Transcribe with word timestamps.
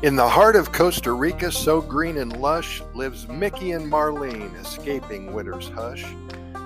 In 0.00 0.14
the 0.14 0.28
heart 0.28 0.54
of 0.54 0.70
Costa 0.70 1.12
Rica, 1.12 1.50
so 1.50 1.80
green 1.80 2.18
and 2.18 2.40
lush, 2.40 2.80
lives 2.94 3.26
Mickey 3.26 3.72
and 3.72 3.90
Marlene, 3.90 4.54
escaping 4.60 5.32
winter's 5.32 5.68
hush. 5.70 6.04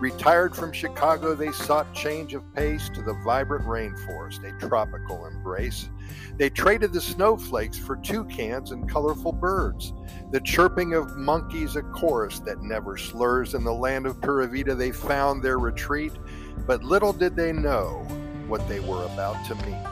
Retired 0.00 0.56
from 0.56 0.72
Chicago, 0.72 1.34
they 1.34 1.52
sought 1.52 1.92
change 1.92 2.32
of 2.32 2.42
pace 2.54 2.88
to 2.88 3.02
the 3.02 3.12
vibrant 3.26 3.66
rainforest, 3.66 4.42
a 4.44 4.58
tropical 4.66 5.26
embrace. 5.26 5.90
They 6.38 6.48
traded 6.48 6.94
the 6.94 7.02
snowflakes 7.02 7.78
for 7.78 7.96
toucans 7.96 8.70
and 8.70 8.90
colorful 8.90 9.32
birds. 9.32 9.92
The 10.30 10.40
chirping 10.40 10.94
of 10.94 11.18
monkeys, 11.18 11.76
a 11.76 11.82
chorus 11.82 12.40
that 12.46 12.62
never 12.62 12.96
slurs. 12.96 13.52
In 13.52 13.62
the 13.62 13.74
land 13.74 14.06
of 14.06 14.22
Pura 14.22 14.46
Vida, 14.46 14.74
they 14.74 14.90
found 14.90 15.42
their 15.42 15.58
retreat, 15.58 16.12
but 16.66 16.82
little 16.82 17.12
did 17.12 17.36
they 17.36 17.52
know 17.52 18.06
what 18.46 18.66
they 18.68 18.80
were 18.80 19.04
about 19.04 19.44
to 19.48 19.54
meet. 19.66 19.86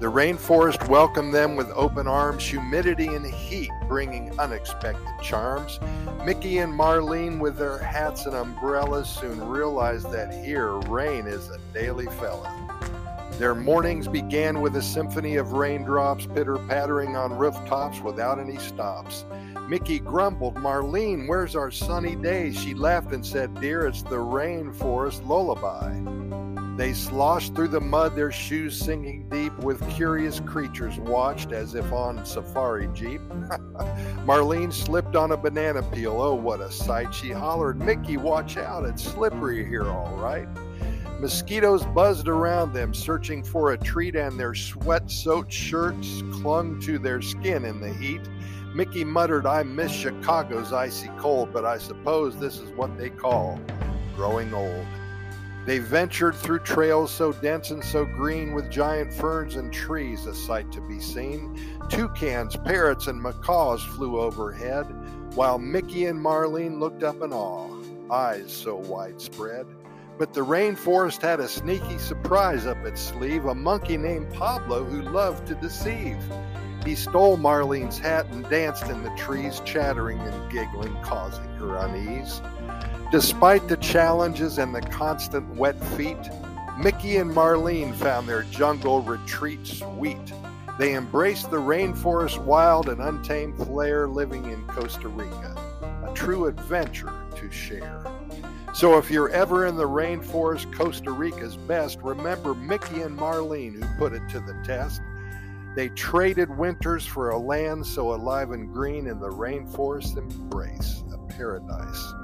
The 0.00 0.06
rainforest 0.06 0.88
welcomed 0.88 1.34
them 1.34 1.56
with 1.56 1.70
open 1.72 2.08
arms, 2.08 2.42
humidity 2.42 3.08
and 3.08 3.26
heat 3.26 3.68
bringing 3.86 4.32
unexpected 4.40 5.06
charms. 5.22 5.78
Mickey 6.24 6.56
and 6.56 6.72
Marlene, 6.72 7.38
with 7.38 7.58
their 7.58 7.76
hats 7.76 8.24
and 8.24 8.34
umbrellas, 8.34 9.10
soon 9.10 9.46
realized 9.46 10.10
that 10.10 10.32
here 10.32 10.78
rain 10.88 11.26
is 11.26 11.50
a 11.50 11.58
daily 11.74 12.06
fella. 12.06 12.50
Their 13.32 13.54
mornings 13.54 14.08
began 14.08 14.62
with 14.62 14.74
a 14.76 14.82
symphony 14.82 15.36
of 15.36 15.52
raindrops 15.52 16.24
pitter 16.24 16.56
pattering 16.56 17.14
on 17.14 17.36
rooftops 17.36 18.00
without 18.00 18.38
any 18.38 18.56
stops. 18.56 19.26
Mickey 19.68 19.98
grumbled, 19.98 20.54
Marlene, 20.54 21.28
where's 21.28 21.54
our 21.54 21.70
sunny 21.70 22.16
day? 22.16 22.52
She 22.52 22.72
laughed 22.72 23.12
and 23.12 23.24
said, 23.24 23.60
Dear, 23.60 23.86
it's 23.86 24.02
the 24.02 24.16
rainforest 24.16 25.26
lullaby. 25.26 25.92
They 26.80 26.94
sloshed 26.94 27.54
through 27.54 27.68
the 27.68 27.80
mud, 27.82 28.16
their 28.16 28.32
shoes 28.32 28.74
sinking 28.74 29.28
deep, 29.28 29.52
with 29.58 29.86
curious 29.90 30.40
creatures 30.40 30.98
watched 30.98 31.52
as 31.52 31.74
if 31.74 31.92
on 31.92 32.24
safari 32.24 32.88
jeep. 32.94 33.20
Marlene 34.24 34.72
slipped 34.72 35.14
on 35.14 35.32
a 35.32 35.36
banana 35.36 35.82
peel. 35.82 36.22
Oh, 36.22 36.34
what 36.34 36.62
a 36.62 36.72
sight! 36.72 37.12
She 37.14 37.32
hollered, 37.32 37.78
Mickey, 37.78 38.16
watch 38.16 38.56
out, 38.56 38.86
it's 38.86 39.04
slippery 39.04 39.62
here, 39.62 39.90
all 39.90 40.16
right. 40.16 40.48
Mosquitoes 41.20 41.84
buzzed 41.84 42.28
around 42.28 42.72
them, 42.72 42.94
searching 42.94 43.44
for 43.44 43.72
a 43.72 43.76
treat, 43.76 44.16
and 44.16 44.40
their 44.40 44.54
sweat 44.54 45.10
soaked 45.10 45.52
shirts 45.52 46.22
clung 46.32 46.80
to 46.80 46.98
their 46.98 47.20
skin 47.20 47.66
in 47.66 47.82
the 47.82 47.92
heat. 47.92 48.22
Mickey 48.74 49.04
muttered, 49.04 49.44
I 49.44 49.64
miss 49.64 49.92
Chicago's 49.92 50.72
icy 50.72 51.10
cold, 51.18 51.52
but 51.52 51.66
I 51.66 51.76
suppose 51.76 52.38
this 52.38 52.56
is 52.56 52.70
what 52.70 52.96
they 52.96 53.10
call 53.10 53.60
growing 54.16 54.54
old. 54.54 54.86
They 55.70 55.78
ventured 55.78 56.34
through 56.34 56.64
trails 56.64 57.12
so 57.12 57.32
dense 57.32 57.70
and 57.70 57.84
so 57.84 58.04
green 58.04 58.54
with 58.54 58.72
giant 58.72 59.14
ferns 59.14 59.54
and 59.54 59.72
trees, 59.72 60.26
a 60.26 60.34
sight 60.34 60.72
to 60.72 60.80
be 60.80 60.98
seen. 60.98 61.78
Toucans, 61.88 62.56
parrots, 62.56 63.06
and 63.06 63.22
macaws 63.22 63.80
flew 63.84 64.18
overhead, 64.18 64.82
while 65.36 65.60
Mickey 65.60 66.06
and 66.06 66.18
Marlene 66.18 66.80
looked 66.80 67.04
up 67.04 67.22
in 67.22 67.32
awe, 67.32 67.70
eyes 68.10 68.52
so 68.52 68.74
widespread. 68.74 69.64
But 70.18 70.34
the 70.34 70.44
rainforest 70.44 71.22
had 71.22 71.38
a 71.38 71.46
sneaky 71.46 71.98
surprise 71.98 72.66
up 72.66 72.84
its 72.84 73.00
sleeve 73.00 73.44
a 73.44 73.54
monkey 73.54 73.96
named 73.96 74.34
Pablo 74.34 74.82
who 74.82 75.02
loved 75.02 75.46
to 75.46 75.54
deceive. 75.54 76.18
He 76.84 76.96
stole 76.96 77.38
Marlene's 77.38 78.00
hat 78.00 78.26
and 78.32 78.42
danced 78.50 78.88
in 78.88 79.04
the 79.04 79.14
trees, 79.16 79.62
chattering 79.64 80.18
and 80.18 80.50
giggling, 80.50 81.00
causing 81.04 81.48
her 81.58 81.76
unease. 81.76 82.40
Despite 83.10 83.66
the 83.66 83.76
challenges 83.78 84.58
and 84.58 84.72
the 84.72 84.82
constant 84.82 85.56
wet 85.56 85.82
feet, 85.96 86.30
Mickey 86.78 87.16
and 87.16 87.28
Marlene 87.28 87.92
found 87.92 88.28
their 88.28 88.44
jungle 88.44 89.02
retreat 89.02 89.66
sweet. 89.66 90.32
They 90.78 90.94
embraced 90.94 91.50
the 91.50 91.56
rainforest 91.56 92.38
wild 92.38 92.88
and 92.88 93.00
untamed 93.00 93.56
flair 93.56 94.06
living 94.06 94.44
in 94.44 94.64
Costa 94.68 95.08
Rica, 95.08 95.56
a 96.08 96.14
true 96.14 96.46
adventure 96.46 97.12
to 97.34 97.50
share. 97.50 98.00
So 98.74 98.96
if 98.96 99.10
you're 99.10 99.30
ever 99.30 99.66
in 99.66 99.74
the 99.74 99.88
rainforest, 99.88 100.72
Costa 100.72 101.10
Rica's 101.10 101.56
best, 101.56 101.98
remember 102.02 102.54
Mickey 102.54 103.02
and 103.02 103.18
Marlene 103.18 103.74
who 103.74 103.98
put 103.98 104.12
it 104.12 104.22
to 104.28 104.38
the 104.38 104.54
test. 104.64 105.00
They 105.74 105.88
traded 105.88 106.56
winters 106.56 107.06
for 107.06 107.30
a 107.30 107.38
land 107.38 107.84
so 107.84 108.14
alive 108.14 108.52
and 108.52 108.72
green 108.72 109.08
in 109.08 109.18
the 109.18 109.30
rainforest 109.30 110.16
embrace, 110.16 111.02
a 111.12 111.18
paradise 111.32 112.14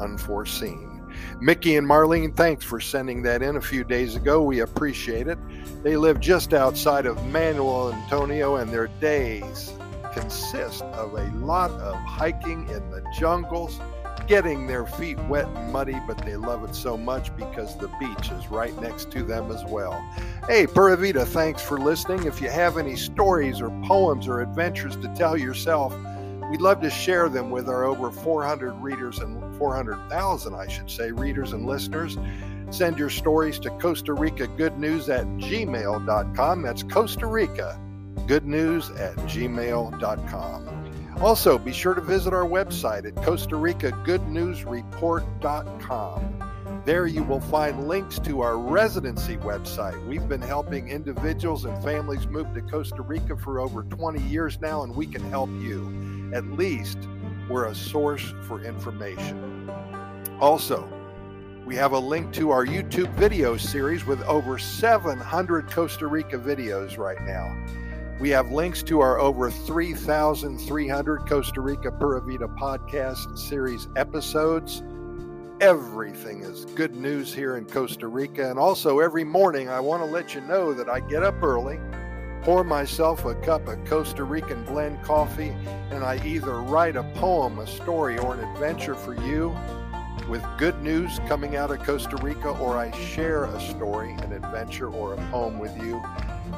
unforeseen. 0.00 1.02
Mickey 1.40 1.76
and 1.76 1.86
Marlene, 1.86 2.34
thanks 2.36 2.64
for 2.64 2.80
sending 2.80 3.22
that 3.22 3.42
in 3.42 3.56
a 3.56 3.60
few 3.60 3.84
days 3.84 4.16
ago. 4.16 4.42
We 4.42 4.60
appreciate 4.60 5.28
it. 5.28 5.38
They 5.82 5.96
live 5.96 6.20
just 6.20 6.52
outside 6.52 7.06
of 7.06 7.24
Manuel 7.26 7.92
Antonio, 7.92 8.56
and 8.56 8.70
their 8.70 8.88
days 9.00 9.72
consist 10.12 10.82
of 10.82 11.14
a 11.14 11.30
lot 11.36 11.70
of 11.72 11.94
hiking 11.96 12.68
in 12.68 12.90
the 12.90 13.04
jungles, 13.18 13.80
getting 14.26 14.66
their 14.66 14.86
feet 14.86 15.18
wet 15.24 15.46
and 15.46 15.72
muddy, 15.72 15.96
but 16.06 16.18
they 16.18 16.36
love 16.36 16.64
it 16.64 16.74
so 16.74 16.96
much 16.96 17.34
because 17.36 17.76
the 17.78 17.88
beach 18.00 18.30
is 18.30 18.48
right 18.48 18.74
next 18.80 19.10
to 19.12 19.22
them 19.22 19.50
as 19.50 19.64
well. 19.64 19.92
Hey, 20.48 20.66
Pura 20.66 20.96
Vida, 20.96 21.24
thanks 21.26 21.62
for 21.62 21.78
listening. 21.78 22.24
If 22.24 22.40
you 22.40 22.48
have 22.48 22.78
any 22.78 22.96
stories 22.96 23.60
or 23.60 23.70
poems 23.84 24.26
or 24.26 24.40
adventures 24.40 24.96
to 24.96 25.08
tell 25.14 25.36
yourself, 25.36 25.94
We'd 26.50 26.60
love 26.60 26.80
to 26.82 26.90
share 26.90 27.28
them 27.28 27.50
with 27.50 27.68
our 27.68 27.84
over 27.84 28.10
400 28.10 28.72
readers 28.74 29.18
and 29.18 29.56
400,000, 29.58 30.54
I 30.54 30.68
should 30.68 30.90
say, 30.90 31.10
readers 31.10 31.52
and 31.52 31.66
listeners. 31.66 32.16
Send 32.70 32.98
your 32.98 33.10
stories 33.10 33.58
to 33.60 33.70
Costa 33.70 34.12
Rica 34.12 34.46
Good 34.46 34.78
News 34.78 35.08
at 35.08 35.26
gmail.com. 35.26 36.62
That's 36.62 36.82
Costa 36.84 37.26
Rica 37.26 37.80
Good 38.26 38.44
News 38.44 38.90
at 38.90 39.16
gmail.com. 39.16 40.76
Also, 41.20 41.58
be 41.58 41.72
sure 41.72 41.94
to 41.94 42.00
visit 42.00 42.34
our 42.34 42.44
website 42.44 43.06
at 43.06 43.16
Costa 43.24 43.56
Rica 43.56 43.92
Good 44.04 44.26
News 44.28 44.64
Report.com. 44.64 46.36
There 46.84 47.06
you 47.06 47.24
will 47.24 47.40
find 47.40 47.88
links 47.88 48.18
to 48.20 48.42
our 48.42 48.56
residency 48.58 49.36
website. 49.38 50.06
We've 50.06 50.28
been 50.28 50.42
helping 50.42 50.88
individuals 50.88 51.64
and 51.64 51.82
families 51.82 52.28
move 52.28 52.54
to 52.54 52.60
Costa 52.60 53.02
Rica 53.02 53.36
for 53.36 53.58
over 53.60 53.82
20 53.82 54.22
years 54.22 54.60
now, 54.60 54.82
and 54.82 54.94
we 54.94 55.06
can 55.06 55.22
help 55.30 55.50
you. 55.50 56.15
At 56.32 56.44
least 56.52 56.98
we're 57.48 57.66
a 57.66 57.74
source 57.74 58.34
for 58.42 58.62
information. 58.62 59.70
Also, 60.40 60.88
we 61.64 61.74
have 61.76 61.92
a 61.92 61.98
link 61.98 62.32
to 62.34 62.50
our 62.50 62.64
YouTube 62.64 63.12
video 63.14 63.56
series 63.56 64.04
with 64.04 64.20
over 64.22 64.58
700 64.58 65.70
Costa 65.70 66.06
Rica 66.06 66.38
videos 66.38 66.98
right 66.98 67.20
now. 67.22 67.56
We 68.20 68.30
have 68.30 68.50
links 68.50 68.82
to 68.84 69.00
our 69.00 69.18
over 69.18 69.50
3,300 69.50 71.28
Costa 71.28 71.60
Rica 71.60 71.92
Pura 71.92 72.20
Vida 72.22 72.48
podcast 72.48 73.38
series 73.38 73.88
episodes. 73.96 74.82
Everything 75.60 76.42
is 76.42 76.64
good 76.76 76.94
news 76.94 77.32
here 77.34 77.56
in 77.56 77.66
Costa 77.66 78.08
Rica. 78.08 78.48
And 78.48 78.58
also, 78.58 79.00
every 79.00 79.24
morning, 79.24 79.68
I 79.68 79.80
want 79.80 80.02
to 80.02 80.06
let 80.06 80.34
you 80.34 80.40
know 80.42 80.72
that 80.72 80.88
I 80.88 81.00
get 81.00 81.22
up 81.22 81.42
early 81.42 81.78
pour 82.46 82.62
myself 82.62 83.24
a 83.24 83.34
cup 83.34 83.66
of 83.66 83.84
Costa 83.86 84.22
Rican 84.22 84.64
blend 84.66 85.02
coffee, 85.02 85.52
and 85.90 86.04
I 86.04 86.24
either 86.24 86.60
write 86.62 86.94
a 86.94 87.02
poem, 87.16 87.58
a 87.58 87.66
story, 87.66 88.18
or 88.18 88.34
an 88.34 88.40
adventure 88.52 88.94
for 88.94 89.20
you 89.26 89.48
with 90.28 90.44
good 90.56 90.80
news 90.80 91.18
coming 91.26 91.56
out 91.56 91.72
of 91.72 91.80
Costa 91.80 92.16
Rica, 92.18 92.50
or 92.50 92.78
I 92.78 92.92
share 92.92 93.46
a 93.46 93.60
story, 93.60 94.12
an 94.12 94.32
adventure, 94.32 94.88
or 94.88 95.14
a 95.14 95.16
poem 95.32 95.58
with 95.58 95.76
you. 95.82 96.00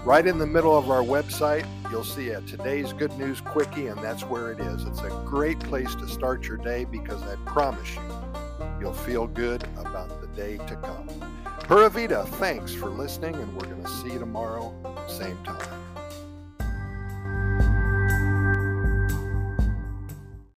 Right 0.04 0.26
in 0.26 0.36
the 0.36 0.46
middle 0.46 0.76
of 0.76 0.90
our 0.90 1.02
website, 1.02 1.66
you'll 1.90 2.04
see 2.04 2.28
a 2.28 2.42
today's 2.42 2.92
good 2.92 3.18
news 3.18 3.40
quickie, 3.40 3.86
and 3.86 3.98
that's 4.04 4.24
where 4.24 4.52
it 4.52 4.60
is. 4.60 4.84
It's 4.84 5.00
a 5.00 5.22
great 5.24 5.58
place 5.58 5.94
to 5.94 6.06
start 6.06 6.46
your 6.46 6.58
day 6.58 6.84
because 6.84 7.22
I 7.22 7.36
promise 7.46 7.94
you, 7.94 8.02
you'll 8.78 8.92
feel 8.92 9.26
good 9.26 9.64
about 9.78 10.20
the 10.20 10.26
day 10.36 10.58
to 10.58 10.76
come. 10.76 11.08
Pura 11.68 11.90
Vida, 11.90 12.24
thanks 12.24 12.72
for 12.72 12.88
listening, 12.88 13.34
and 13.34 13.54
we're 13.54 13.68
going 13.68 13.84
to 13.84 13.90
see 13.90 14.10
you 14.10 14.18
tomorrow, 14.18 14.74
same 15.06 15.36
time. 15.44 15.97